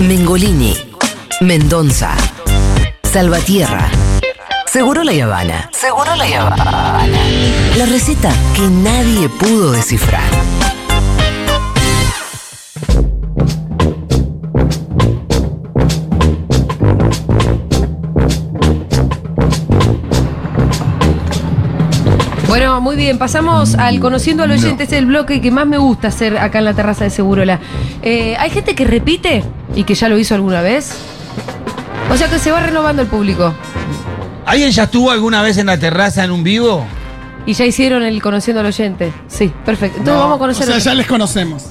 [0.00, 0.74] Mengolini,
[1.42, 2.16] Mendonza,
[3.02, 3.90] Salvatierra,
[4.66, 5.68] Seguro la Habana.
[5.72, 7.06] Seguro la Habana.
[7.76, 10.22] La receta que nadie pudo descifrar.
[22.48, 26.08] Bueno, muy bien, pasamos al conociendo al oyente, es el bloque que más me gusta
[26.08, 27.60] hacer acá en la terraza de Segurola.
[28.02, 29.44] Eh, ¿Hay gente que repite
[29.74, 30.92] y que ya lo hizo alguna vez?
[32.10, 33.54] O sea que se va renovando el público.
[34.46, 36.84] ¿Alguien ya estuvo alguna vez en la terraza en un vivo?
[37.46, 39.12] Y ya hicieron el conociendo al oyente.
[39.28, 39.98] Sí, perfecto.
[39.98, 41.66] Entonces No, vamos a O conocer sea, al- ya les conocemos.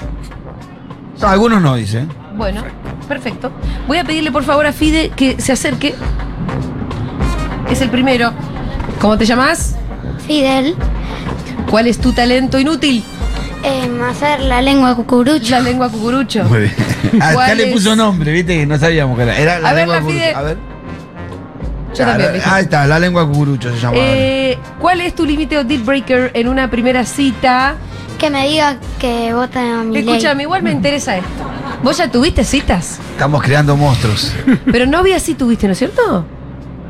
[1.21, 2.05] No, algunos no, dice.
[2.35, 2.63] Bueno,
[3.07, 3.51] perfecto.
[3.87, 5.93] Voy a pedirle por favor a Fide que se acerque.
[7.69, 8.31] Es el primero.
[9.01, 9.75] ¿Cómo te llamas?
[10.25, 10.75] Fidel,
[11.69, 13.03] ¿Cuál es tu talento inútil?
[13.63, 15.51] Em, hacer la lengua cucurucho.
[15.51, 16.43] La lengua cucurucho.
[16.45, 16.73] Muy bien.
[17.21, 19.35] Ah, ¿Cuál ya le puso nombre, viste que no sabíamos que era.
[19.37, 20.37] Era la A ver, lengua la cucurucho.
[20.37, 20.57] A ver.
[21.89, 23.97] Yo Ya, también, ahí está, la lengua cucurucho se llama.
[23.97, 27.75] Eh, ¿Cuál es tu límite o deal breaker en una primera cita?
[28.19, 31.29] Que me diga que voten a mi Escúchame, igual me interesa esto.
[31.81, 34.33] Vos ya tuviste citas, Estamos creando monstruos.
[34.71, 36.25] pero novia sí tuviste, ¿no es cierto?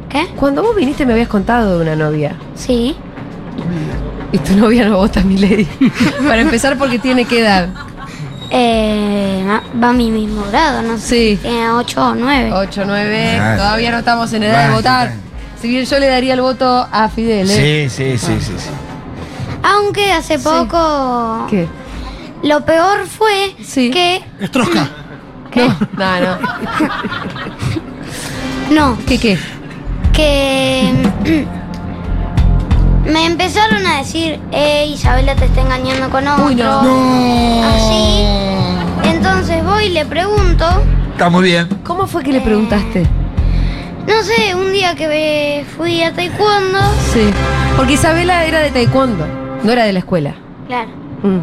[0.09, 0.27] ¿Qué?
[0.35, 2.35] Cuando vos viniste me habías contado de una novia.
[2.55, 2.95] Sí.
[4.31, 5.65] Y tu novia no vota mi lady.
[6.27, 7.69] Para empezar, porque tiene que edad.
[8.51, 11.07] Eh, va- a mi mismo grado, no sé.
[11.35, 11.39] Sí.
[11.41, 12.51] Tiene 8 o 9.
[12.53, 13.39] 8, 9.
[13.39, 15.13] Ah, Todavía no estamos en edad de votar.
[15.61, 17.89] Si bien yo le daría el voto a Fidel, ¿eh?
[17.89, 18.69] Sí, sí, sí, sí, sí.
[19.63, 21.45] Aunque hace poco.
[21.49, 21.67] ¿Qué?
[22.43, 23.91] Lo peor fue Sí.
[23.91, 24.23] que.
[24.39, 24.87] Estrosca.
[25.51, 25.67] ¿Qué?
[25.97, 26.37] No, no.
[28.71, 29.37] No, ¿Qué qué?
[30.13, 30.93] que.
[33.11, 36.45] Me empezaron a decir, eh, Isabela te está engañando con otro.
[36.45, 36.81] Uy, no.
[36.83, 37.63] No.
[37.67, 38.25] Así.
[39.09, 40.65] Entonces voy y le pregunto.
[41.11, 41.67] Está muy bien.
[41.83, 43.05] ¿Cómo fue que le preguntaste?
[44.07, 46.79] No sé, un día que me fui a taekwondo.
[47.13, 47.29] Sí.
[47.75, 49.25] Porque Isabela era de taekwondo,
[49.63, 50.33] no era de la escuela.
[50.67, 50.89] Claro.
[51.23, 51.39] Mm.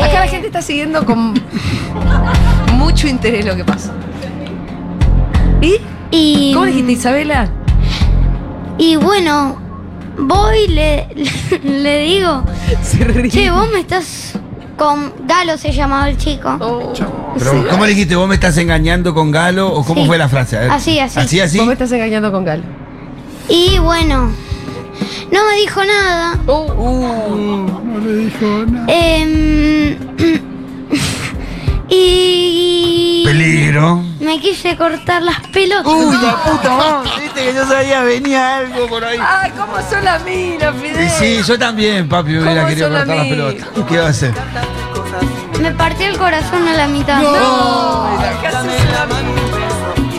[0.00, 0.20] Acá Eh.
[0.20, 1.34] la gente está siguiendo con
[2.74, 3.92] mucho interés lo que pasa.
[5.60, 5.74] ¿Y?
[6.10, 6.52] Y.
[6.54, 7.48] ¿Cómo le dijiste, Isabela?
[8.78, 9.56] Y bueno,
[10.18, 11.08] voy y le,
[11.64, 12.42] le digo,
[12.82, 13.30] Se ríe.
[13.30, 14.34] che, vos me estás
[14.76, 16.56] con Galo se llamaba el chico.
[16.60, 16.92] Oh,
[17.38, 17.58] Pero, sí.
[17.70, 18.16] ¿cómo le dijiste?
[18.16, 19.72] ¿Vos me estás engañando con Galo?
[19.74, 20.06] ¿O cómo Sí.
[20.06, 20.56] fue la frase?
[20.58, 21.18] Así, así.
[21.20, 21.58] Así, así.
[21.58, 22.62] Vos me estás engañando con Galo.
[23.48, 24.30] Y bueno,
[25.30, 26.38] no me dijo nada.
[26.46, 26.66] No,
[27.84, 28.86] no le dijo nada.
[28.88, 29.96] Em,
[31.90, 34.02] y Peligro.
[34.20, 35.92] Me quise cortar las pelotas.
[35.92, 37.10] Uy, la puta madre.
[37.20, 39.18] Viste que yo sabía, venía algo por ahí.
[39.20, 41.06] Ay, ¿cómo son las minas, Fidel?
[41.06, 43.68] Y sí, yo también, papi, hubiera ¿Cómo querido cortar las pelotas.
[43.88, 44.34] ¿Qué va a hacer?
[45.60, 47.22] Me partió el corazón a la mitad.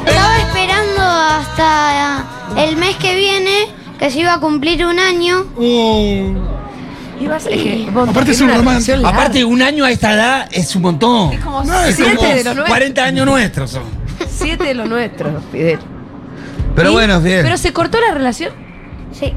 [0.05, 2.25] Estaba esperando hasta
[2.57, 5.45] el mes que viene, que se iba a cumplir un año.
[5.57, 6.50] Oh.
[7.21, 8.91] Ibas- es que, vos Aparte es tenés un una romance.
[8.91, 9.19] relación larga.
[9.19, 11.33] Aparte, un año a esta edad es un montón.
[11.33, 12.67] Es como No, es siete como de los nuestros.
[12.69, 13.83] 40 años nuestros son.
[14.29, 15.79] Siete de los nuestros, Fidel.
[16.75, 16.93] Pero ¿Y?
[16.93, 17.41] bueno, bien.
[17.43, 18.51] Pero se cortó la relación.
[19.11, 19.33] Sí.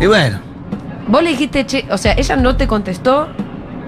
[0.00, 0.38] Y bueno.
[1.08, 3.28] Vos le dijiste, che, o sea, ella no te contestó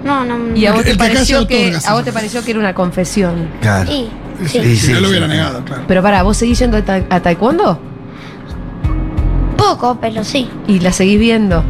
[0.05, 0.57] No, no.
[0.57, 2.75] y a vos te pareció que otorga, sí, a vos te pareció que era una
[2.75, 3.49] confesión.
[3.61, 3.91] Claro.
[3.91, 4.09] Sí.
[4.45, 4.61] Sí, Sí.
[4.63, 5.33] Sí, si sí, no lo hubiera sí.
[5.33, 5.83] negado, claro.
[5.89, 7.81] Pero para, ¿vos seguís yendo a, ta- a taekwondo?
[9.57, 10.49] Poco, pero sí.
[10.69, 11.65] Y la seguís viendo.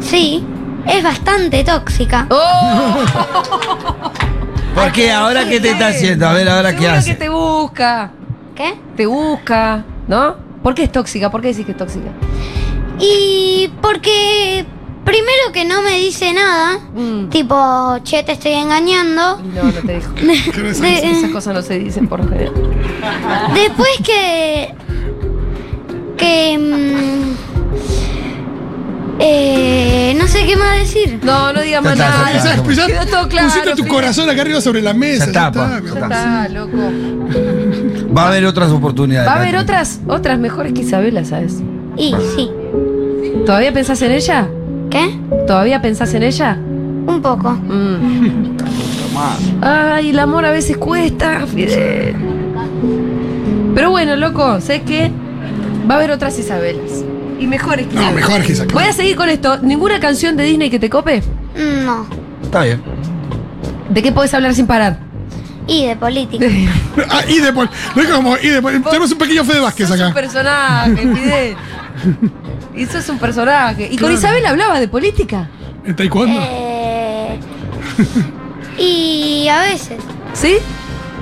[0.00, 0.44] Sí.
[0.86, 2.26] Es bastante tóxica.
[2.30, 2.96] ¡Oh!
[4.74, 5.10] ¿Por qué?
[5.12, 6.26] ¿Ahora qué te está haciendo?
[6.28, 7.10] A ver, ¿ahora qué Seguro hace?
[7.12, 8.10] que te busca.
[8.54, 8.74] ¿Qué?
[8.96, 10.36] Te busca, ¿no?
[10.62, 11.30] ¿Por qué es tóxica?
[11.30, 12.10] ¿Por qué decís que es tóxica?
[12.98, 14.64] Y porque
[15.04, 17.28] primero que no me dice nada, Mm.
[17.28, 19.38] tipo, che, te estoy engañando.
[19.42, 20.12] No, no te dijo.
[20.80, 22.52] De- Esas cosas no se dicen por lo general.
[23.54, 24.74] Después que.
[26.16, 26.58] que.
[26.58, 27.53] mm,
[29.20, 31.18] eh, no sé qué más decir.
[31.22, 32.30] No, no digas más ya nada.
[32.32, 32.54] está.
[32.72, 33.48] Ya, ya Quedó todo claro.
[33.48, 33.88] pusiste tu Fidel.
[33.88, 35.24] corazón acá arriba sobre la mesa.
[35.26, 35.80] Ya está, pa.
[35.82, 36.76] Ya está, loco.
[38.16, 39.28] Va a haber otras oportunidades.
[39.28, 41.62] Va a haber otras, otras mejores que Isabela, ¿sabes?
[41.96, 42.50] Y sí.
[43.46, 44.48] ¿Todavía pensás en ella?
[44.90, 45.18] ¿Qué?
[45.46, 46.58] ¿Todavía pensás en ella?
[47.06, 47.50] Un poco.
[47.52, 48.56] Mm.
[49.62, 52.16] Ay, el amor a veces cuesta, Fidel.
[53.74, 55.10] Pero bueno, loco, sé que
[55.88, 57.03] va a haber otras Isabelas.
[57.38, 58.26] Y mejores que No, Isabela.
[58.26, 58.64] mejor que esa.
[58.72, 59.58] Voy a seguir con esto.
[59.58, 61.22] ¿Ninguna canción de Disney que te cope?
[61.84, 62.06] No.
[62.42, 62.80] Está bien.
[63.90, 64.98] ¿De qué podés hablar sin parar?
[65.66, 66.46] Y de política.
[67.10, 67.50] Ah, y de.
[67.52, 67.62] Lo
[68.02, 68.60] dijo como y de.
[68.62, 70.14] Tenemos un pequeño Fede Vázquez Sos un acá.
[70.14, 71.56] personaje, Fidel.
[72.76, 73.84] Y sos un personaje.
[73.84, 74.14] ¿Y con Claro.
[74.14, 75.48] Isabel hablaba de política?
[75.84, 76.40] ¿En taekwondo?
[76.42, 77.38] Eh,
[78.78, 79.98] y a veces
[80.32, 80.56] ¿Sí?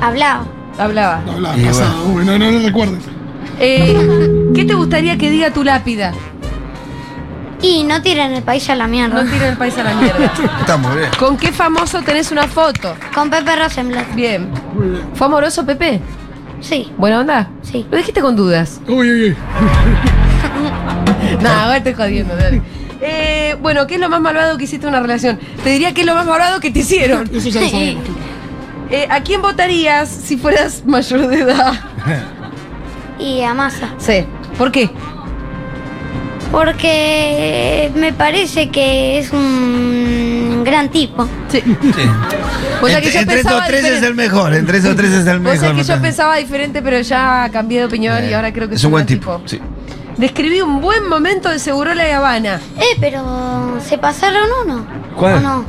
[0.01, 0.47] hablaba.
[0.79, 1.21] Hablaba.
[1.27, 2.07] No, pasado.
[2.15, 2.97] Uy, no, no lo recuerdo.
[3.65, 6.13] Eh, ¿Qué te gustaría que diga tu lápida?
[7.63, 9.23] Y no tiren el país a la mierda.
[9.23, 10.33] No tira el país a la mierda.
[10.61, 11.11] Está muy bien.
[11.17, 12.97] ¿Con qué famoso tenés una foto?
[13.15, 14.13] Con Pepe Rosenblatt.
[14.17, 14.51] Bien.
[15.15, 16.01] ¿Fue amoroso, Pepe?
[16.61, 17.51] Sí, ¿Buena onda?
[17.63, 17.87] sí.
[17.91, 18.81] Lo dijiste con dudas.
[18.89, 19.37] Uy, uy, uy.
[21.41, 22.37] No, ahora estoy jodiendo.
[22.37, 22.61] dale.
[23.01, 25.39] Eh, bueno, ¿qué es lo más malvado que hiciste en una relación?
[25.65, 27.29] Te diría que es lo más malvado que te hicieron.
[27.33, 28.05] Eso ya lo sabemos.
[28.91, 31.73] Eh, ¿A quién votarías si fueras mayor de edad?
[33.23, 33.91] Y a Massa.
[33.99, 34.25] Sí.
[34.59, 34.91] ¿Por qué?
[36.51, 41.27] Porque me parece que es un gran tipo.
[41.49, 41.61] Sí.
[41.61, 41.73] Sí.
[42.83, 44.55] O sea que entre yo entre pensaba esos tres es el mejor.
[44.55, 45.57] Entre esos tres es el mejor.
[45.61, 48.75] sabés que no yo pensaba diferente, pero ya cambié de opinión y ahora creo que
[48.75, 49.41] es un buen tipo.
[49.45, 49.61] Sí.
[50.17, 52.61] Describí un buen momento de Segurola y Habana.
[52.81, 54.85] Eh, pero ¿se pasaron uno?
[55.17, 55.35] ¿Cuál?
[55.35, 55.65] ¿O no?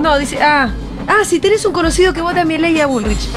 [0.00, 0.70] No, dice, ah,
[1.08, 3.28] ah, si tenés un conocido que vota a Milei y a Bullrich.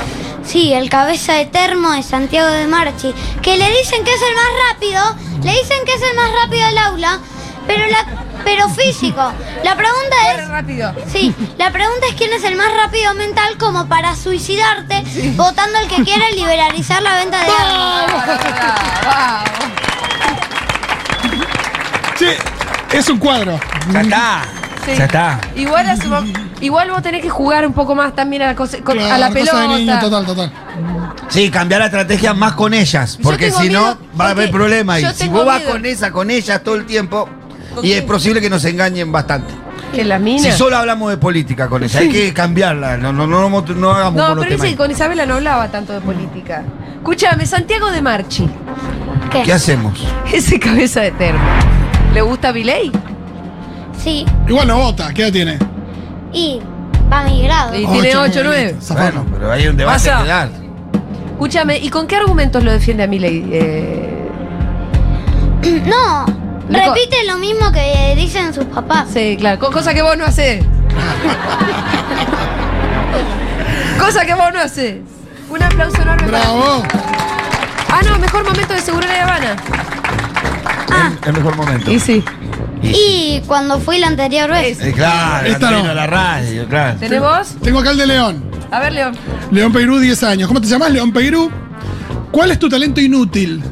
[0.46, 4.36] Sí, el cabeza de termo de Santiago de Marchi, que le dicen que es el
[4.36, 7.20] más rápido, le dicen que es el más rápido del aula,
[7.68, 8.06] pero la
[8.44, 9.34] pero físico.
[9.64, 10.94] La pregunta Corre es rápido.
[11.12, 15.04] Sí, la pregunta es quién es el más rápido mental como para suicidarte
[15.36, 18.40] votando el que quiere liberalizar la venta de armas.
[22.20, 22.28] Sí,
[22.94, 23.60] es un cuadro.
[23.92, 24.42] Ya está.
[24.86, 24.96] Sí.
[24.96, 25.40] Ya está.
[25.56, 28.56] Igual, a su mam- igual vos tenés que jugar un poco más también a la,
[28.56, 29.52] cosa- con- a la pelota.
[29.52, 30.52] cosa de niño, total, total.
[31.30, 33.18] Sí, cambiar la estrategia más con ellas.
[33.22, 35.72] Porque si no, va a haber yo Y si vos vas miedo.
[35.72, 37.28] con esa, con ellas todo el tiempo,
[37.74, 39.54] ¿Con y es posible que nos engañen bastante.
[39.94, 40.58] Que las Si minas.
[40.58, 42.98] solo hablamos de política con ella, hay que cambiarla.
[42.98, 44.68] No, no, no, no, no hagamos No, pero dice temas.
[44.68, 46.64] que con Isabela no hablaba tanto de política.
[46.98, 48.48] Escúchame, Santiago de Marchi,
[49.32, 49.44] ¿Qué?
[49.44, 50.00] ¿Qué hacemos?
[50.34, 51.40] ese cabeza de termo.
[52.14, 52.92] ¿Le gusta Milei?
[54.04, 55.58] Sí, Igual no vota, ¿qué edad tiene?
[56.36, 56.60] Y
[57.12, 57.76] va a mi grado.
[57.76, 58.64] Y tiene Ocho, 8 9.
[58.74, 59.12] listo, zafado.
[59.24, 60.24] Bueno, pero hay un debate Pasa.
[60.26, 60.50] dar.
[61.32, 63.44] Escúchame, ¿y con qué argumentos lo defiende a Milei?
[63.52, 64.12] Eh,
[65.86, 66.26] No,
[66.70, 69.08] repite lo mismo que dicen sus papás.
[69.14, 70.64] sí, claro, co- cosa que vos no haces.
[74.00, 74.98] cosa que vos no haces.
[75.50, 76.84] Un aplauso enorme para- Bravo.
[77.90, 79.56] Ah, no, mejor momento de Seguridad de Habana.
[80.90, 81.92] El, el mejor momento.
[81.92, 82.24] Y sí.
[82.84, 84.80] Y cuando fui la anterior vez.
[84.82, 85.94] Eh, claro, Esta no.
[85.94, 87.00] la radio, claro.
[87.00, 87.56] ¿Tenés vos?
[87.64, 88.44] Tengo acá el de León.
[88.72, 89.16] A ver, León.
[89.52, 90.48] León Peirú, 10 años.
[90.48, 91.50] ¿Cómo te llamas, León Peirú?
[92.32, 93.64] ¿Cuál es tu talento inútil?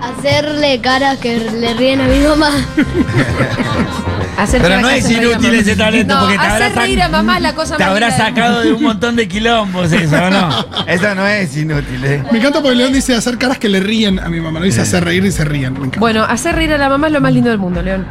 [0.00, 2.50] Hacerle caras que le ríen a mi mamá.
[4.38, 7.08] Hacer Pero no es inútil reír a ese talento, No, porque te habrá reír a
[7.08, 10.50] mamá es la cosa Te habrá sacado de un montón de quilombos eso, ¿o no?
[10.86, 12.22] Eso no es inútil, ¿eh?
[12.32, 14.58] Me encanta porque León dice hacer caras que le ríen a mi mamá.
[14.58, 15.74] No dice hacer reír y se ríen.
[15.78, 15.88] Me.
[15.98, 18.06] Bueno, hacer reír a la mamá es lo más lindo del mundo, León.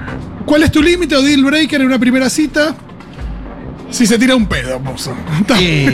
[0.45, 2.75] ¿Cuál es tu límite o deal breaker en una primera cita?
[3.89, 5.15] Si se tira un pedo, mozo.
[5.41, 5.57] Está.
[5.57, 5.87] Sí.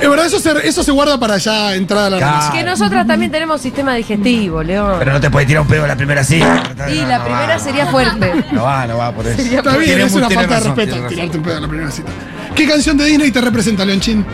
[0.00, 2.32] Es verdad, eso se, eso se guarda para ya entrada a la Claro.
[2.34, 2.56] relación.
[2.56, 4.96] que nosotras también tenemos sistema digestivo, León.
[4.98, 6.62] Pero no te puedes tirar un pedo la primera cita.
[6.90, 7.58] y No, la no primera va.
[7.58, 8.44] sería fuerte.
[8.52, 9.36] No va, no va por eso.
[9.42, 11.08] Sería Está bien, Tiene es mu- una tiene falta de respeto razón.
[11.08, 12.08] tirarte un pedo en la primera cita.
[12.54, 14.24] ¿Qué canción de Disney te representa, Leonchín?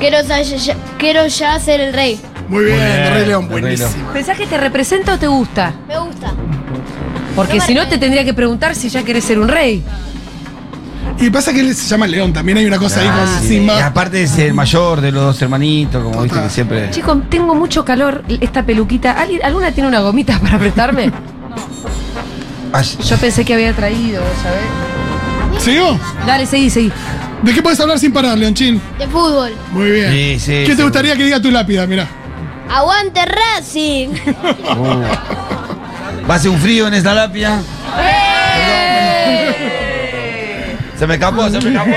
[0.00, 2.20] Quiero, sa- ya, quiero ya ser el rey.
[2.48, 4.12] Muy bien, Muy bien, de Rey León, Rey buenísimo.
[4.12, 5.72] ¿Pensás que te representa o te gusta?
[5.88, 6.32] Me gusta.
[7.36, 9.82] Porque si no te tendría que preguntar si ya querés ser un rey.
[11.20, 13.48] Y pasa que él se llama León, también hay una cosa ahí Ah, con sí.
[13.48, 13.76] Simba.
[13.78, 16.90] Y aparte es el mayor de los dos hermanitos, como viste que siempre.
[16.90, 19.12] Chicos, tengo mucho calor, esta peluquita.
[19.12, 21.10] ¿Alguien- ¿Alguna tiene una gomita para prestarme?
[22.72, 25.62] Ay, Yo pensé que había traído, ¿sabes?
[25.64, 25.98] ¿Sigo?
[26.26, 26.90] Dale, seguí, seguí.
[27.42, 28.80] ¿De qué puedes hablar sin parar, Leonchín?
[28.98, 29.52] De fútbol.
[29.70, 30.10] Muy bien.
[30.10, 30.86] Sí, sí, ¿Qué te seguro.
[30.88, 31.86] gustaría que diga tu lápida?
[31.86, 32.08] Mirá.
[32.68, 34.08] Aguante Racing.
[34.76, 36.28] Uh.
[36.28, 37.60] ¿Va a ser un frío en esta lápida?
[40.98, 41.90] Se me escapó, se me escapó.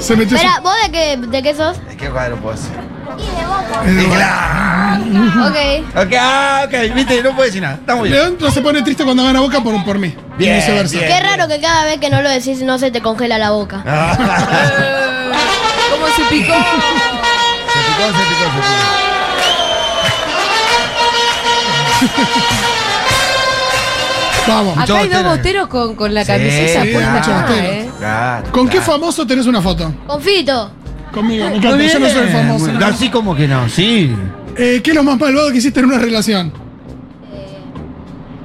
[0.00, 0.36] Se metió.
[0.36, 1.78] Espera, ¿vos de qué, de qué sos?
[1.88, 5.02] Es que cuadro puedo Eh, Y claro.
[5.48, 5.56] Ok.
[6.06, 7.74] Ok, ah, ok, viste, no puedo decir nada.
[7.76, 8.20] Está muy bien.
[8.20, 10.14] León no se pone triste cuando gana boca por, por mí.
[10.36, 10.98] Bien, y viceversa.
[10.98, 11.08] bien.
[11.10, 13.82] Qué raro que cada vez que no lo decís no se te congela la boca.
[13.86, 14.16] Ah.
[15.90, 16.52] ¿Cómo se picó?
[16.52, 18.60] Se picó, se picó, se
[22.06, 22.64] picó.
[24.46, 24.78] Vamos.
[24.78, 25.30] Acá hay dos bostero.
[25.30, 27.46] boteros con, con la camiseta sí, puesta.
[27.46, 27.46] Ah.
[27.56, 27.90] ¿eh?
[27.98, 28.92] Claro, ¿Con qué claro.
[28.92, 29.92] famoso tenés una foto?
[30.06, 30.70] Confito.
[31.12, 31.84] Conmigo, me Muy encanta.
[31.86, 32.70] Yo no soy bien, famoso.
[32.84, 34.14] Así como que no, sí.
[34.56, 36.52] Eh, ¿Qué es lo más malvado que hiciste en una relación?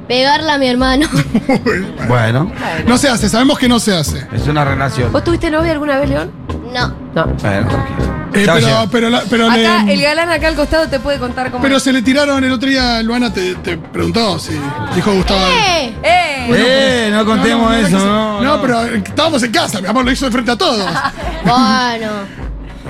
[0.08, 1.08] Pegarla a mi hermano.
[2.08, 2.52] Bueno,
[2.88, 4.26] No se hace, sabemos que no se hace.
[4.34, 5.12] es una relación.
[5.12, 6.32] ¿Vos tuviste novia alguna vez, León?
[6.74, 6.88] No.
[7.14, 7.26] No.
[7.42, 8.19] Bueno, tranquilo.
[8.32, 8.88] Eh, pero, llegar.
[8.92, 11.62] pero, la- pero, le- Acá, el galán acá al costado te puede contar cómo.
[11.64, 14.54] pero se le tiraron el otro día, Luana te, te preguntó si
[14.96, 15.40] dijo Gustavo.
[15.48, 15.94] ¡Eh!
[16.04, 16.48] ¡Eh!
[16.52, 18.42] Eh, no contemos no, eso, no.
[18.42, 20.86] No, pero eh, estábamos en casa, mi amor, lo hizo de frente a todos.
[21.44, 22.12] Bueno.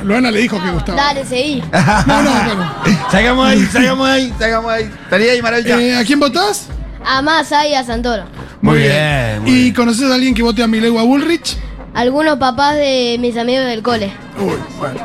[0.03, 0.97] Luana le dijo que gustaba.
[1.01, 1.61] Dale, seguí.
[2.07, 2.73] No, no, bueno.
[3.11, 4.83] Salgamos ahí, salgamos ahí, salgamos ahí.
[5.03, 5.79] Estaría ahí, maravilla.
[5.81, 6.67] Eh, ¿A quién votás?
[7.05, 8.23] A Massa y a Santoro.
[8.61, 9.41] muy bien.
[9.41, 9.73] muy ¿Y bien.
[9.73, 11.57] conoces a alguien que vote a Milei o a Bullrich?
[11.93, 14.11] Algunos papás de mis amigos del cole.
[14.39, 14.99] Uy, bueno.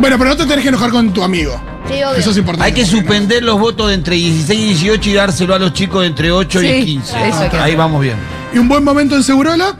[0.00, 1.60] Bueno, pero no te tenés que enojar con tu amigo.
[1.88, 2.14] Sí, obvio.
[2.16, 2.66] Eso es importante.
[2.66, 6.02] Hay que suspender los votos de entre 16 y 18 y dárselo a los chicos
[6.02, 7.28] de entre 8 Sí, y 15.
[7.28, 8.16] eso que ahí vamos bien.
[8.52, 9.74] ¿Y un buen momento en Segurola?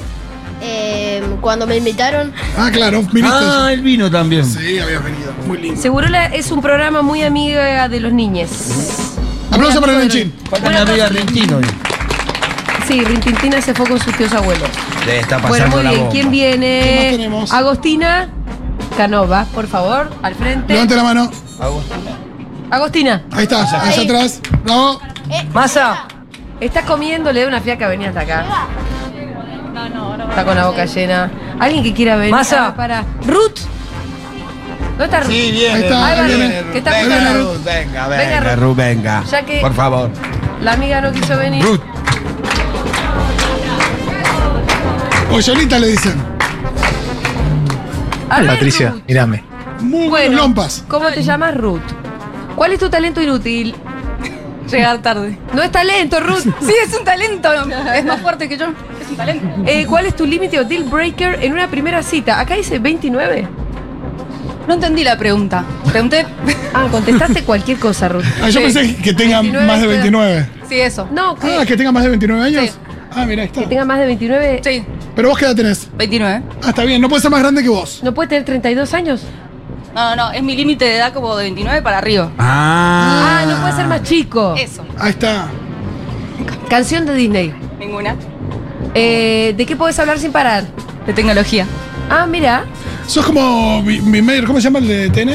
[0.63, 3.37] Eh, cuando me invitaron, Ah, claro, viniste.
[3.39, 4.45] Ah, el vino también.
[4.47, 5.33] Sí, habías venido.
[5.47, 5.81] Muy lindo.
[5.83, 8.51] Segurola es un programa muy amiga de los niños.
[9.51, 11.07] Aplauso para Muy los- Falta mi amiga.
[11.07, 11.59] Argentino.
[12.89, 14.69] Sí, Rintintina se fue con sus tíos abuelos.
[15.05, 16.01] Le está Bueno, pasando muy la bien.
[16.03, 16.13] bomba.
[16.13, 17.09] ¿Quién ¿Qué más viene?
[17.13, 17.53] tenemos?
[17.53, 18.29] Agostina
[18.97, 20.73] Canova, por favor, al frente.
[20.73, 21.31] Levante la mano.
[22.71, 24.41] Agostina, Ahí está, allá atrás.
[24.65, 25.01] Bravo.
[25.53, 26.05] masa.
[26.61, 28.45] Está comiendo, le da una fiaca, venía hasta acá.
[30.31, 31.31] Está con la boca llena.
[31.61, 32.33] ¿Alguien que quiera venir?
[32.33, 32.69] Masa.
[32.69, 33.03] Ah, Para.
[33.27, 33.61] Ruth.
[34.99, 35.31] ¿Dónde está Ruth?
[35.31, 35.75] Sí, viene.
[35.75, 36.63] Ahí está, ahí viene, viene.
[36.63, 36.73] Ruth.
[36.73, 37.33] Que está venga.
[37.35, 38.63] Ruth, venga, Venga, venga, Ruth.
[38.63, 39.25] Ruth, venga.
[39.31, 40.11] Ya que- Por favor.
[40.63, 41.63] La amiga no quiso venir.
[41.63, 41.81] Ruth.
[45.33, 46.36] O Yolita le dicen.
[48.29, 49.03] A ver, Patricia, Ruth.
[49.07, 49.45] mírame.
[49.81, 50.85] Muy Bueno, lompas.
[50.89, 51.81] ¿cómo te llamas Ruth?
[52.55, 53.75] ¿Cuál es tu talento inútil?
[54.71, 55.39] Llegar tarde.
[55.55, 56.43] No es talento, Ruth.
[56.61, 57.49] Sí, es un talento.
[57.95, 58.67] Es más fuerte que yo.
[59.01, 59.47] Es un talento.
[59.67, 62.41] Eh, ¿Cuál es tu límite o deal breaker en una primera cita?
[62.41, 63.47] Acá dice 29.
[64.67, 65.65] No entendí la pregunta.
[65.89, 66.27] Pregunté.
[66.75, 68.25] Ah, contestaste cualquier cosa, Ruth.
[68.43, 68.73] Ah, yo Sí.
[68.75, 70.49] pensé que tenga 29 más de 29.
[70.69, 71.09] Sí, eso.
[71.13, 72.65] No, que, Ah, que tenga más de 29 años.
[72.65, 72.73] Sí.
[73.17, 73.61] Ah, mira, ahí está.
[73.63, 74.61] que tenga más de 29.
[74.63, 75.89] Sí, Pero vos qué edad tenés.
[75.97, 76.43] 29.
[76.63, 78.01] Ah, está bien, no puede ser más grande que vos.
[78.05, 79.23] ¿No puede tener 32 años?
[79.95, 80.33] No, no, no.
[80.33, 82.31] Es mi límite de edad como de 29 para arriba.
[82.39, 83.41] Ah.
[83.43, 84.55] Ah, no puede ser más chico.
[84.59, 84.85] Eso.
[84.99, 85.47] Ahí está.
[86.69, 87.55] Canción de Disney.
[87.79, 88.15] Ninguna.
[88.95, 90.65] Eh, ¿De qué podés hablar sin parar?
[91.07, 91.67] De tecnología.
[92.11, 92.65] Ah, mira.
[93.07, 95.31] Sos como mi, mi Meyer, ¿cómo se llama el de TN?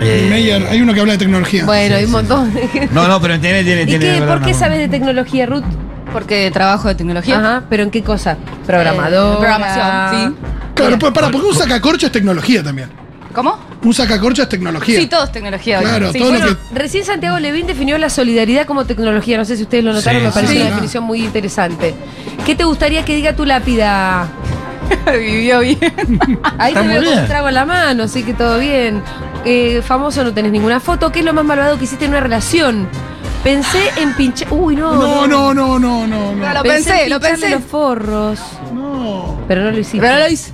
[0.00, 1.64] Eh, Mi Meyer, hay uno que habla de tecnología.
[1.64, 2.90] Bueno, hay un montón de gente.
[2.92, 4.18] No, no, pero tiene, tiene, ¿Y tiene.
[4.18, 5.64] qué, por qué sabes de tecnología, Ruth?
[6.16, 7.36] Porque trabajo de tecnología.
[7.38, 8.38] Ajá, pero ¿en qué cosa?
[8.66, 9.34] Programador.
[9.34, 10.36] Eh, programación,
[10.74, 12.88] Claro, pues para, porque un sacacorcho es tecnología también.
[12.88, 12.94] sí.
[13.34, 13.58] ¿Cómo?
[13.82, 14.98] Un sacacorcho es tecnología.
[14.98, 15.78] Sí, todo es tecnología.
[15.78, 15.84] hoy.
[15.84, 16.18] Claro, Sí.
[16.18, 16.78] todo lo Bueno, que.
[16.78, 19.36] recién Santiago Levín definió la solidaridad como tecnología.
[19.36, 20.58] No sé si ustedes lo notaron, Sí, me parece sí.
[20.58, 20.70] una Sí.
[20.72, 21.94] definición muy interesante.
[22.46, 24.26] ¿Qué te gustaría que diga tu lápida?
[25.12, 25.78] Vivió bien.
[26.56, 27.18] Ahí Está te muy veo con bien.
[27.20, 29.02] un trago en la mano, así que todo bien.
[29.44, 31.12] Eh, famoso no tenés ninguna foto.
[31.12, 32.88] ¿Qué es lo más malvado que hiciste en una relación?
[33.42, 34.52] Pensé en pinchar.
[34.52, 34.94] Uy, no.
[34.94, 36.54] No, no, no, no, no, no.
[36.54, 37.50] Lo Pensé pensé, en lo pensé.
[37.50, 38.40] los forros.
[38.74, 39.38] No.
[39.46, 40.00] Pero no lo hiciste.
[40.00, 40.52] Pero no lo hice.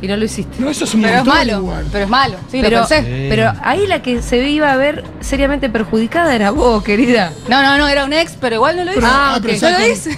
[0.00, 0.56] Y no lo hiciste.
[0.60, 1.58] No, eso es un Pero es montón malo.
[1.58, 1.86] igual.
[1.90, 2.36] Pero es malo.
[2.52, 3.26] Sí, pero, lo pensé.
[3.28, 7.32] pero ahí la que se iba a ver seriamente perjudicada era vos, querida.
[7.48, 9.00] No, no, no, era un ex, pero igual no lo hice.
[9.04, 9.62] Ah, ah, pero ok.
[9.62, 10.16] no lo hice.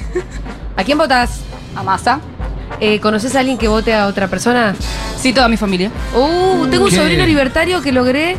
[0.77, 1.41] ¿A quién votás?
[1.75, 2.21] A masa.
[2.79, 4.75] Eh, ¿Conoces a alguien que vote a otra persona?
[5.19, 5.91] Sí, toda mi familia.
[6.15, 6.97] Uh, tengo un ¿Qué?
[6.97, 8.37] sobrino libertario que logré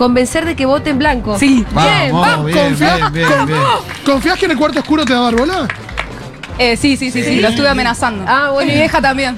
[0.00, 1.38] convencer de que vote en blanco.
[1.38, 1.56] Sí.
[1.56, 2.46] Bien, Vamos, vamos.
[2.46, 3.60] bien, confía- bien, bien, bien.
[4.06, 5.68] ¿Confías que en el cuarto oscuro te va a dar bola?
[6.58, 8.24] Eh, sí, sí, sí, sí, lo estuve amenazando.
[8.26, 8.70] Ah, bueno.
[8.70, 9.36] Y mi vieja también.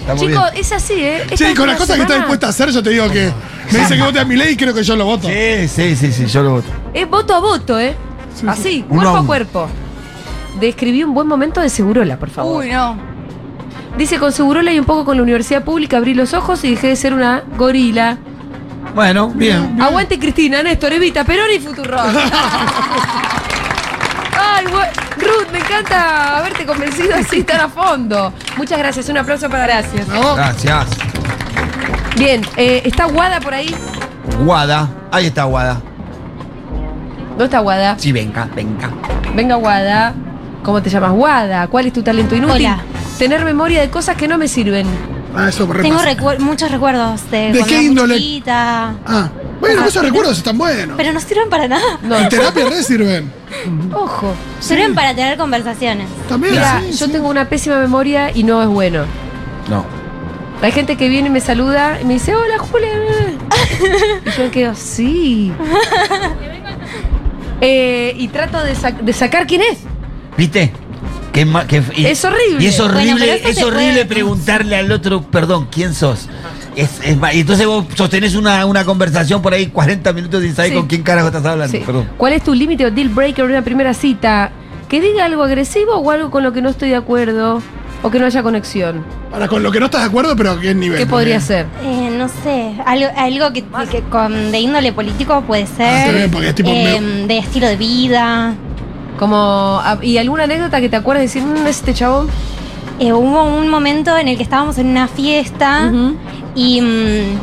[0.00, 1.22] Está muy Chicos, es así, ¿eh?
[1.28, 3.32] Esta Sí, con las cosas que está semana dispuesta a hacer, yo te digo que
[3.72, 5.26] me dice que vote a mi ley y creo que yo lo voto.
[5.26, 6.68] Sí, sí, sí, sí, yo lo voto.
[6.94, 7.96] Es voto a voto, ¿eh?
[8.46, 9.68] Así, Un cuerpo a cuerpo.
[10.60, 12.62] Describí un buen momento de Segurola, por favor.
[12.64, 12.96] Uy, no.
[13.98, 16.86] Dice, con Segurola y un poco con la universidad pública abrí los ojos y dejé
[16.88, 18.18] de ser una gorila.
[18.94, 19.80] Bueno, bien.
[19.80, 21.96] Aguante Cristina, Néstor, Evita, Perón y Futuro.
[24.38, 28.32] Ay, Ruth, me encanta haberte convencido así tan a fondo.
[28.56, 30.06] Muchas gracias, un aplauso para gracias.
[30.08, 30.34] ¿No?
[30.34, 30.86] Gracias.
[32.16, 33.74] Bien, eh, ¿está Guada por ahí?
[34.44, 34.88] Guada.
[35.10, 35.80] Ahí está Guada.
[37.30, 37.98] ¿Dónde está Guada?
[37.98, 38.90] Sí, venga, venga.
[39.34, 40.12] Venga, Guada.
[40.62, 41.12] ¿Cómo te llamas?
[41.12, 41.66] Guada.
[41.68, 42.66] ¿Cuál es tu talento inútil?
[42.66, 42.80] Hola.
[43.18, 44.86] Tener memoria de cosas que no me sirven.
[45.34, 45.98] Ah, eso me Tengo
[46.40, 48.16] muchos recuerdos de, ¿De qué índole?
[48.16, 48.94] chiquita.
[49.06, 50.96] Ah, bueno, esos recuerdos están buenos.
[50.96, 51.98] Pero no sirven para nada.
[52.02, 53.32] No, En terapia re sirven.
[53.94, 54.34] ojo.
[54.60, 56.08] Sirven para tener conversaciones.
[56.28, 56.54] También.
[56.54, 57.12] Mira, sí, yo sí.
[57.12, 59.04] tengo una pésima memoria y no es bueno.
[59.70, 59.84] No.
[60.60, 62.88] Hay gente que viene y me saluda y me dice, hola Julia.
[64.26, 65.52] Y yo quedo, sí.
[67.64, 69.78] Eh, y trato de sacar quién es.
[70.36, 70.72] ¿Viste?
[71.32, 72.62] Que ma- que- y- Es horrible.
[72.62, 76.28] Y es horrible, Bueno, es horrible puede- preguntarle al otro, perdón, ¿quién sos?
[76.76, 80.52] Es, es ma- y entonces vos sostenés una, una conversación por ahí 40 minutos y
[80.52, 80.76] sabes Sí.
[80.76, 81.70] con quién carajo estás hablando.
[81.76, 81.82] Sí.
[81.84, 82.08] Perdón.
[82.18, 84.50] ¿Cuál es tu límite o deal breaker en una primera cita?
[84.88, 87.62] Que diga algo agresivo o algo con lo que no estoy de acuerdo
[88.02, 89.02] o que no haya conexión.
[89.30, 90.98] Para con lo que no estás de acuerdo, pero a qué nivel.
[90.98, 91.64] ¿Qué podría ser?
[91.82, 96.14] Eh, no sé, algo, algo que, que con, de índole político puede Ah, ser.
[96.14, 96.68] bien, porque es tipo.
[96.70, 98.54] eh, me- de estilo de vida.
[99.18, 102.28] Como, ah, ¿Y alguna anécdota que te acuerdes de decir, "Mm, este chabón?
[102.98, 105.90] Eh, hubo un momento en el que estábamos en una fiesta.
[106.54, 107.38] Y mm,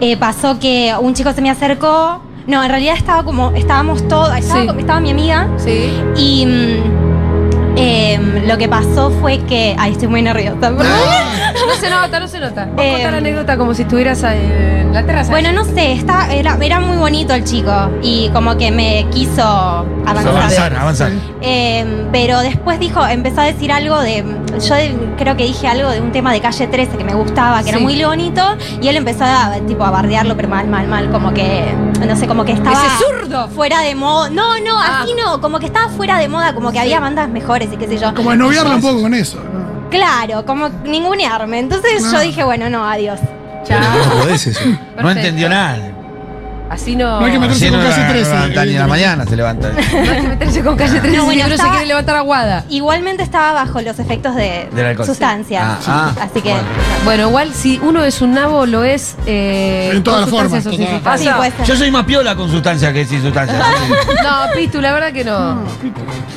[0.00, 2.20] eh, pasó que un chico se me acercó.
[2.46, 4.68] No, en realidad estaba como, estábamos todos, estaba, Sí.
[4.78, 5.48] estaba mi amiga.
[5.58, 5.90] Sí.
[6.16, 9.74] Y mm, em, lo que pasó fue que.
[9.78, 10.86] Ay, estoy muy nerviosa, perdón.
[11.52, 12.64] No se nota, no se nota.
[12.66, 15.30] Vos Eh, contá la anécdota como si estuvieras en la terraza.
[15.30, 19.42] Bueno, no sé, está, era, era muy bonito el chico y como que me quiso
[19.42, 20.36] avanzar.
[20.36, 21.12] Avanzar, avanzar.
[21.42, 24.24] Eh, pero después dijo, empezó a decir algo de.
[24.60, 24.74] Yo
[25.16, 27.78] creo que dije algo de un tema de calle 13 que me gustaba, que era
[27.78, 28.42] muy bonito,
[28.82, 31.64] y él empezó a tipo a bardearlo, pero mal, mal, mal, como que.
[32.06, 32.72] No sé, como que estaba.
[32.72, 33.48] ¡Ese zurdo!
[33.48, 34.28] Fuera de moda.
[34.30, 35.02] No, no, Ah.
[35.02, 37.86] así no, como que estaba fuera de moda, como que había bandas mejores y qué
[37.86, 38.12] sé yo.
[38.14, 39.38] Como desnoviarla un poco con eso.
[39.38, 39.69] ¿no?
[39.90, 41.58] Claro, como ningunearme.
[41.58, 42.20] Entonces yo Ah.
[42.20, 43.20] dije, bueno, no, adiós.
[43.64, 43.80] Chao.
[43.80, 44.60] No podés eso.
[45.02, 45.78] No entendió nada.
[46.70, 47.18] Así no.
[47.18, 48.30] No hay que meterse Así con no calle la 13.
[48.32, 49.70] levanta ni la mañana se levanta.
[49.92, 52.64] No hay que meterse con calle 13 No, bueno, se quiere levantar aguada.
[52.68, 55.04] Igualmente estaba bajo los efectos de alcohol.
[55.04, 55.64] sustancias.
[55.64, 56.50] Ah, ah, Así que.
[56.52, 56.64] bueno.
[57.04, 59.16] Bueno, igual si uno es un nabo, lo es.
[59.26, 60.62] Eh, En todas las formas.
[60.62, 60.88] Sí.
[61.66, 63.58] Yo soy más piola con sustancia que sin sustancia.
[64.22, 65.56] No, Pitu, la verdad que no.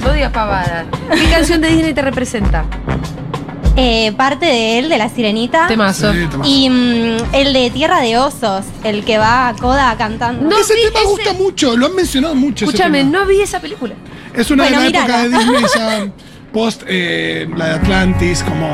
[0.04, 0.86] No digas pavadas.
[1.14, 2.66] ¿Qué canción de Disney te representa?
[3.76, 5.66] Eh, parte de él, de la sirenita.
[5.68, 6.14] Temazo.
[6.14, 6.48] Sí, temazo.
[6.50, 10.48] Y mm, el de Tierra de Osos, el que va a Coda cantando.
[10.48, 12.66] No ese vi tema ese- gusta mucho, lo han mencionado mucho.
[12.66, 13.20] ese Escúchame, tema.
[13.20, 13.96] no vi esa película.
[14.36, 15.44] Es una Bueno, de la época de mírala.
[15.52, 16.08] Disney ya
[16.54, 18.72] post eh, la de Atlantis, como.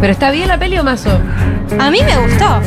[0.00, 1.10] ¿Pero está bien la peli o mazo?
[1.78, 2.60] A mí me gustó.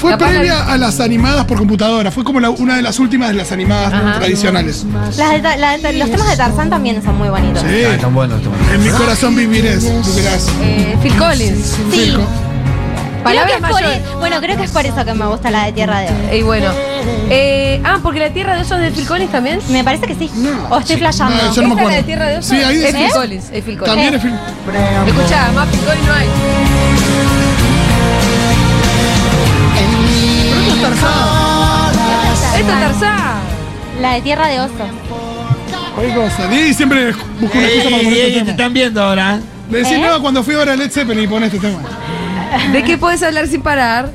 [0.00, 2.98] Fue Capaz previa la- a las animadas por computadora, fue como la- una de las
[2.98, 4.18] últimas de las animadas Ajá.
[4.18, 4.84] tradicionales.
[5.18, 7.60] Las de Ta- la de Ta- los temas de Tarzán también son muy bonitos.
[7.62, 8.72] Sí, Ah, están buenos, están buenos.
[8.74, 9.82] en mi corazón vivirás.
[9.84, 10.48] vivirás.
[10.62, 11.76] Eh, Phil Collins.
[11.90, 12.12] Sí.
[12.12, 13.98] Creo que Palabras es por mayores.
[13.98, 16.34] e- bueno, creo que es por eso que me gusta la de Tierra de Osos.
[16.34, 16.70] Y bueno.
[17.28, 19.60] Eh, ah, porque la tierra de osos de Phil Collins también.
[19.68, 20.30] Me parece que sí.
[20.70, 21.36] O estoy flasheando.
[21.36, 21.96] No, yo no me ¿Esta es la acuerdo.
[21.98, 22.46] de tierra de osos?
[22.46, 22.98] Sí, ahí es dice.
[23.04, 23.44] Phil Collins.
[23.52, 23.84] Es Phil Collins.
[23.86, 24.34] También es Phil.
[25.06, 26.26] Escuchá, más Phil Collins no hay.
[34.10, 34.72] La de Tierra de Osos.
[35.94, 36.52] Cualquier cosa.
[36.52, 38.50] Y siempre busco una excusa para poner ey, este te tema.
[38.50, 39.38] están viendo ahora.
[39.70, 40.00] Le decís, ¿Eh?
[40.04, 41.78] no, cuando fui ahora a Led Zeppelin y pone este tema.
[42.72, 44.10] ¿De qué puedes hablar sin parar?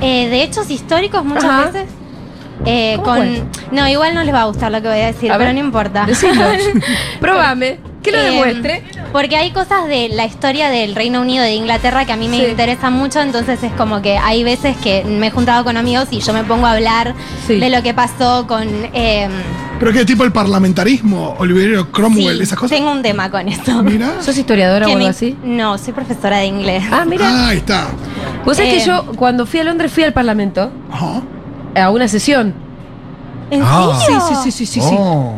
[0.00, 1.64] Eh, de hechos históricos muchas Ajá.
[1.66, 1.90] veces.
[2.64, 3.50] Eh, ¿Cómo con?
[3.70, 5.56] No, igual no les va a gustar lo que voy a decir, A pero ver,
[5.56, 6.06] no importa.
[6.06, 6.44] Decilo.
[7.20, 7.80] Probame.
[8.02, 8.82] Que lo Eh, demuestre.
[9.12, 12.38] Porque hay cosas de la historia del Reino Unido de Inglaterra que a mí me
[12.38, 12.46] Sí.
[12.46, 16.20] interesan mucho, entonces es como que hay veces que me he juntado con amigos y
[16.20, 17.14] yo me pongo a hablar
[17.46, 17.60] Sí.
[17.60, 18.66] de lo que pasó con...
[18.92, 19.28] eh,
[19.78, 22.76] Pero que tipo el parlamentarismo, Oliverio Cromwell, sí, esas cosas.
[22.76, 23.82] Tengo un tema con eso.
[23.82, 24.20] Mira.
[24.22, 25.36] ¿Sos historiadora o algo así?
[25.44, 26.84] No, soy profesora de inglés.
[26.90, 27.24] Ah, mira.
[27.28, 27.88] Ah, ahí está.
[28.44, 31.22] Vos sabés que yo, cuando fui a Londres, fui al Parlamento Ajá.
[31.80, 32.54] a una sesión.
[33.50, 33.92] ¿En Ah.
[33.98, 34.20] Sí, serio?
[34.28, 34.80] sí, sí, sí, sí.
[34.80, 34.94] sí.
[34.98, 35.32] Oh.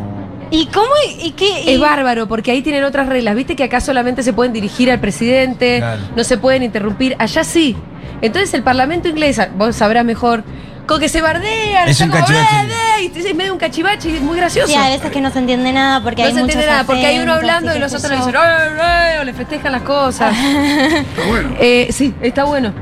[0.51, 0.87] ¿Y cómo?
[1.21, 1.73] ¿Y qué?
[1.73, 3.35] Es bárbaro, porque ahí tienen otras reglas.
[3.35, 6.01] Viste que acá solamente se pueden dirigir al presidente, Claro.
[6.15, 7.15] no se pueden interrumpir.
[7.19, 7.75] Allá sí.
[8.21, 10.43] Entonces el Parlamento inglés, vos sabrás mejor,
[10.87, 13.11] con que se bardean, Es está un como, cachivache.
[13.15, 14.67] Y es medio un cachivache y es muy gracioso.
[14.67, 17.05] Sí, a veces que no se entiende nada porque no hay se entiende nada, porque
[17.05, 18.35] hay uno hablando y los otros le dicen,
[19.19, 20.35] o le festejan las cosas.
[20.37, 21.49] Está bueno.
[21.59, 22.73] Eh, sí, está bueno.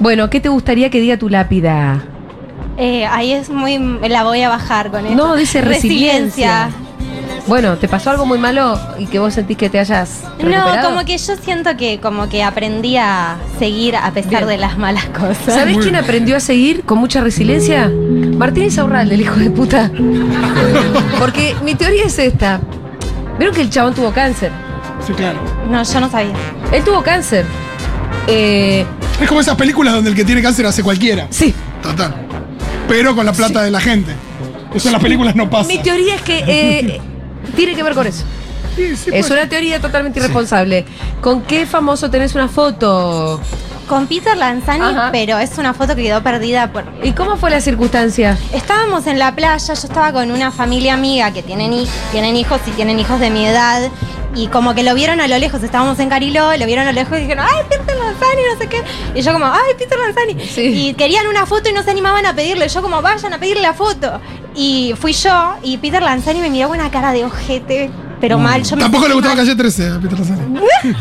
[0.00, 2.02] Bueno, ¿qué te gustaría que diga tu lápida?
[2.76, 3.78] Eh, ahí es muy.
[4.08, 5.14] La voy a bajar con eso.
[5.14, 6.70] No, dice resiliencia.
[7.48, 11.04] Bueno, ¿te pasó algo muy malo y que vos sentís que te hayas No, como
[11.06, 14.48] que yo siento que como que aprendí a seguir a pesar Bien.
[14.48, 15.46] de las malas cosas.
[15.46, 17.90] ¿Sabés Muy quién aprendió a seguir con mucha resiliencia?
[17.90, 19.90] Martínez Aurral, el hijo de puta.
[21.18, 22.60] Porque mi teoría es esta.
[23.38, 24.52] Vieron que el chabón tuvo cáncer.
[25.06, 25.38] Sí, claro.
[25.70, 26.34] No, yo no sabía.
[26.70, 27.46] Él tuvo cáncer.
[28.26, 28.84] Eh,
[29.22, 31.26] Es como esas películas donde el que tiene cáncer hace cualquiera.
[31.30, 31.54] sí.
[31.82, 32.14] Total.
[32.88, 34.12] Pero con la plata de la gente.
[34.74, 35.68] Eso en las películas no pasa.
[35.68, 37.00] Mi teoría es que eh,
[37.56, 38.24] tiene que ver con eso.
[38.76, 40.84] Sí, sí, Es puede una teoría totalmente irresponsable.
[41.20, 43.40] ¿Con qué famoso tenés una foto?
[43.88, 45.08] Con Peter Lanzani, Ajá.
[45.10, 46.84] pero es una foto que quedó perdida por.
[47.02, 48.36] ¿Y cómo fue la circunstancia?
[48.52, 51.72] Estábamos en la playa, yo estaba con una familia amiga que tienen,
[52.12, 53.90] tienen hijos y tienen hijos de mi edad.
[54.34, 57.00] Y como que lo vieron a lo lejos, estábamos en Cariló, lo vieron a lo
[57.00, 58.42] lejos y dijeron, ¡ay, Peter Lanzani!
[58.52, 58.82] No sé qué.
[59.14, 60.46] Y yo como, ¡ay, Peter Lanzani!
[60.46, 60.88] Sí.
[60.88, 62.68] Y querían una foto y no se animaban a pedirle.
[62.68, 64.20] Yo como, vayan a pedirle la foto.
[64.54, 68.62] Y fui yo y Peter Lanzani me miró con una cara de ojete, pero mal.
[68.64, 69.44] Yo me Tampoco le gustaba mal.
[69.44, 70.60] Calle 13 a Peter Lanzani.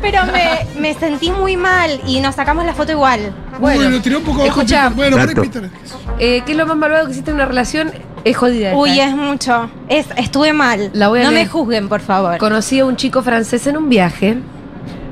[0.00, 3.34] Pero me, me sentí muy mal y nos sacamos la foto igual.
[3.58, 4.60] Bueno, Bueno, tiró un poco abajo.
[4.60, 4.90] escuchá.
[4.94, 5.10] Peter.
[5.14, 5.42] Bueno.
[5.42, 5.70] Peter.
[6.18, 7.90] Eh, ¿Qué es lo más malvado que hiciste en una relación?
[8.24, 8.68] Es jodida.
[8.68, 9.04] esta, Uy, ¿eh?
[9.04, 9.70] es mucho.
[9.88, 10.90] Es, estuve mal.
[10.94, 11.44] La voy a no leer.
[11.44, 12.38] me juzguen, por favor.
[12.38, 14.38] Conocí a un chico francés en un viaje.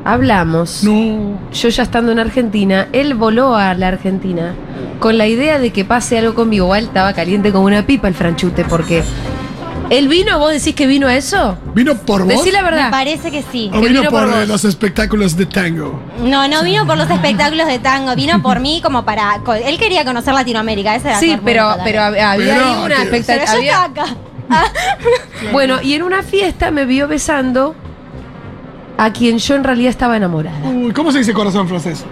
[0.05, 0.83] Hablamos.
[0.83, 1.39] No.
[1.53, 4.55] Yo ya estando en Argentina, él voló a la Argentina
[4.99, 6.65] con la idea de que pase algo conmigo.
[6.67, 9.05] Igual estaba caliente como una pipa el franchute porque
[9.93, 10.39] ¿Él vino?
[10.39, 11.57] ¿Vos decís que vino a eso?
[11.75, 12.29] ¿Vino por vos?
[12.29, 12.91] Decí la Me verdad.
[12.91, 13.69] parece que sí.
[13.73, 16.01] ¿O que vino vino por, por eh, los espectáculos de tango?
[16.25, 19.41] No, no vino por los espectáculos de tango, vino por mí como para.
[19.67, 23.05] Él quería conocer Latinoamérica, ese era Sí, pero, pero había Pero, ahí una tío.
[23.05, 23.45] Pero expectativa.
[23.53, 24.17] yo había- estaba acá.
[24.51, 24.65] Ah,
[25.53, 27.75] Bueno, y en una fiesta me vio besando
[28.99, 30.59] a quien yo en realidad estaba enamorada.
[30.69, 32.05] Uy, ¿cómo se dice corazón francés?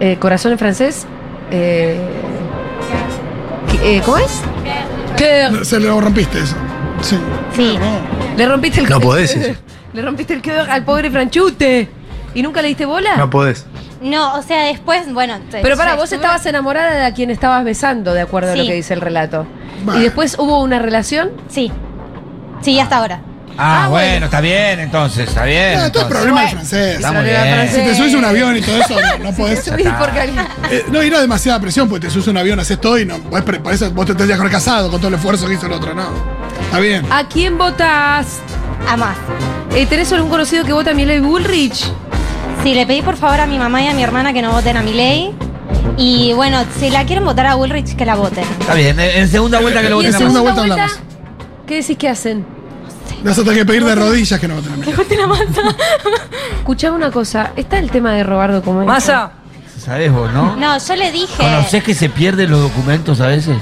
[0.00, 1.06] Eh, corazón en francés.
[1.50, 1.98] Eh,
[3.70, 4.40] ¿qué- eh, ¿Cómo es?
[5.68, 6.56] Se lo rompiste eso.
[7.04, 7.18] Sí.
[7.54, 7.78] sí.
[8.36, 9.54] Le rompiste el No podés eso.
[9.92, 11.88] Le rompiste el cœur al pobre Franchute.
[12.34, 13.16] ¿Y nunca le diste bola?
[13.16, 13.64] No podés.
[14.02, 15.38] No, o sea, después, bueno.
[15.50, 18.56] te- Pero para, vos estuve- estabas enamorada de a quien estabas besando, de acuerdo a
[18.56, 18.68] lo Sí.
[18.68, 19.46] que dice el relato.
[19.84, 20.00] Bueno.
[20.00, 21.30] ¿Y después hubo una relación?
[21.48, 21.70] Sí.
[22.60, 23.20] Sí, hasta ahora.
[23.56, 24.26] Ah, Ah, bueno, bueno.
[24.26, 25.74] está bien, entonces, está bien.
[25.74, 26.10] No, todo es entonces.
[26.16, 26.96] problema del francés.
[26.96, 27.68] Está muy bien.
[27.70, 29.62] Si te subes a un avión y todo eso, no, no podés.
[29.64, 32.58] Subí porque alguien- Eh, no, y no demasiada presión, porque te subes a un avión,
[32.58, 33.18] haces todo y no.
[33.18, 35.54] podés pre- por eso vos te tendrías que haber casado con todo el esfuerzo que
[35.54, 36.33] hizo el otro, no.
[36.62, 37.06] Está bien.
[37.10, 38.40] ¿A quién votas?
[38.88, 39.16] A más.
[39.74, 41.90] Eh, ¿Tenés algún conocido que vota a Milei Bullrich?
[42.62, 44.76] Sí, le pedí por favor a mi mamá y a mi hermana que no voten
[44.76, 45.34] a mi ley.
[45.96, 48.44] Y bueno, si la quieren votar a Bullrich, que la voten.
[48.60, 50.54] Está bien, en en segunda vuelta que lo ¿Y voten en a segunda Massa.
[50.54, 51.00] vuelta hablamos.
[51.66, 52.46] ¿Qué decís que hacen?
[53.22, 54.82] Vas a tener que pedir de rodillas que no voten a mí.
[56.58, 58.86] Escuchame una cosa, ¿está el tema de robar documentos?
[58.94, 59.32] Masa.
[59.78, 60.56] ¿Sabés vos, no?
[60.56, 61.36] No, yo le dije.
[61.36, 63.56] ¿Conocés que se pierden los documentos a veces?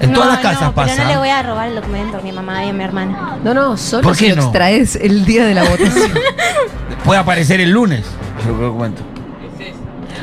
[0.00, 0.92] En No, todas las casas no, pasa.
[0.94, 3.36] Pero no le voy a robar el documento a mi mamá y a mi hermana.
[3.44, 4.42] No, no, solo ¿Por si qué lo no?
[4.44, 6.10] extraes el día de la votación.
[7.04, 8.04] Puede aparecer el lunes.
[8.46, 9.02] Yo documento.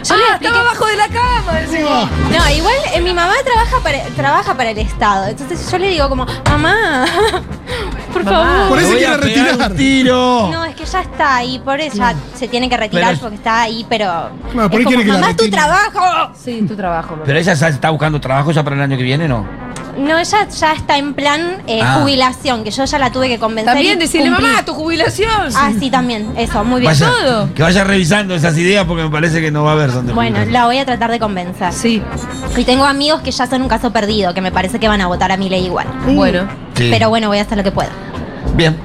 [0.04, 1.60] Yo le estaba abajo de la cama.
[1.60, 2.10] decimos.
[2.32, 5.28] No, igual eh, mi mamá trabaja para, trabaja para el Estado.
[5.28, 7.06] Entonces yo le digo como, mamá,
[8.14, 8.42] por Mamá.
[8.46, 8.70] favor.
[8.70, 9.74] Por eso quiere retirar.
[9.74, 10.50] tiro.
[10.52, 13.36] No, es que ya está ahí, por eso ya se tiene que retirar Pero- porque
[13.36, 14.30] está ahí, pero.
[14.54, 15.52] Por ahí que la mamá, es tu retire".
[15.62, 16.32] trabajo.
[16.42, 17.24] Sí, tu trabajo, mamá.
[17.26, 19.46] Pero ella ya está buscando trabajo ya para el año que viene, ¿no?
[19.98, 22.00] No, ella ya está en plan eh, Ah.
[22.02, 23.74] jubilación, que yo ya la tuve que convencer.
[23.74, 24.46] También y decirle, cumplí.
[24.46, 25.30] mamá, tu jubilación.
[25.56, 26.92] Ah, sí, también, eso, muy bien.
[26.94, 27.54] Vaya- todo.
[27.56, 30.38] Que vaya revisando esas ideas porque me parece que no va a haber donde Bueno,
[30.46, 31.74] la voy a tratar de convencer.
[31.74, 32.02] Sí,
[32.56, 35.08] Y tengo amigos que ya son un caso perdido, que me parece que van a
[35.08, 35.88] votar a mi ley igual.
[36.08, 36.48] bueno.
[36.76, 36.90] Sí.
[36.92, 37.90] Pero bueno, voy a hacer lo que pueda.
[38.56, 38.78] Bien.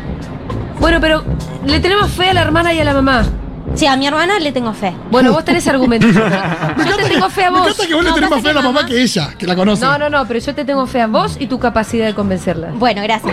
[0.81, 1.23] Bueno, pero
[1.67, 3.25] le tenemos fe a la hermana y a la mamá.
[3.75, 4.93] Sí, a mi hermana le tengo fe.
[5.11, 6.11] Bueno, vos tenés argumentos.
[6.77, 7.69] Me Yo te tengo fe a Me vos.
[7.69, 9.31] encanta que vos le No, tenés pasa más fe a la mamá mamá- que ella,
[9.39, 9.85] que la conoce.
[9.85, 12.69] No, no, no, pero yo te tengo fe a vos y tu capacidad de convencerla.
[12.75, 13.33] Bueno, gracias.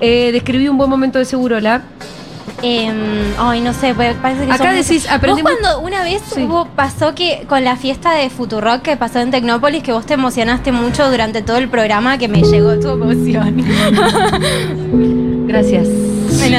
[0.00, 1.82] Eh, describí un buen momento de Segurola.
[2.64, 2.92] Eh,
[3.38, 6.42] ay, no sé, pues, parece que Acá son decís, aprendimos- Vos cuando una vez Sí.
[6.42, 10.14] hubo, pasó que con la fiesta de Futurock que pasó en Tecnópolis, que vos te
[10.14, 13.64] emocionaste mucho durante todo el programa, que me llegó tu emoción.
[15.48, 15.88] Gracias.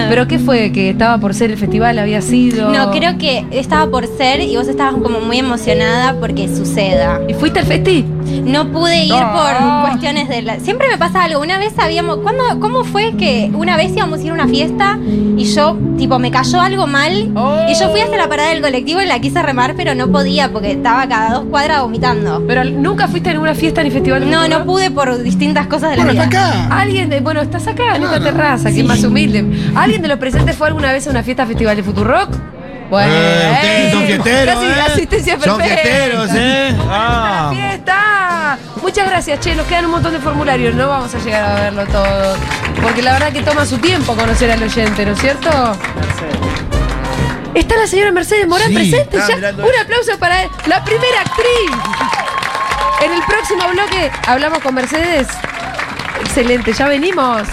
[0.10, 0.72] ¿Pero qué fue?
[0.72, 2.00] ¿Que estaba por ser el festival?
[2.00, 2.72] ¿Había sido?
[2.72, 7.22] No, creo que estaba por ser y vos estabas como muy emocionada porque suceda.
[7.28, 8.06] ¿Y fuiste al festi?
[8.44, 9.34] No pude ir No.
[9.34, 10.60] por cuestiones de la...
[10.60, 11.42] Siempre me pasa algo.
[11.42, 12.18] Una vez sabíamos...
[12.18, 14.98] ¿cuándo, ¿Cómo fue que una vez íbamos a ir a una fiesta
[15.38, 17.58] y yo, tipo, me cayó algo mal Oh.
[17.70, 20.52] y yo fui hasta la parada del colectivo y la quise remar, pero no podía
[20.52, 22.44] porque estaba cada dos cuadras vomitando.
[22.48, 24.22] ¿Pero nunca fuiste a ninguna fiesta ni festival?
[24.22, 24.60] de No, Futuro?
[24.60, 26.24] no pude por distintas cosas de la Bueno, vida.
[26.26, 26.80] está acá.
[26.82, 29.46] Alguien de, bueno, estás acá en esta terraza, que es más humilde.
[29.76, 32.30] ¿Alguien de los presentes fue alguna vez a una fiesta festival de Futurock?
[32.94, 34.82] Bueno, Eh, ustedes son fiesteros, casi ¿eh?
[34.94, 36.38] asistencia Son perfecta.
[36.38, 36.76] ¿eh?
[36.92, 37.50] ¡Ah!
[37.52, 38.58] Fiesta!
[38.84, 39.56] Muchas gracias, che.
[39.56, 40.76] Nos quedan un montón de formularios.
[40.76, 42.38] No vamos a llegar a verlo todo.
[42.84, 45.50] Porque la verdad que toma su tiempo conocer al oyente, ¿no es cierto?
[47.56, 49.36] Está la señora Mercedes Morán Sí, presente ya.
[49.38, 51.72] mirando Un aplauso para la primera actriz.
[53.04, 55.28] En el próximo bloque hablamos con Mercedes.
[56.22, 57.48] Excelente, ya venimos.